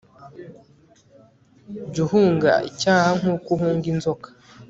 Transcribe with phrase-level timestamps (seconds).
[1.91, 4.27] jya uhunga icyaha nk'uko uhunga inzoka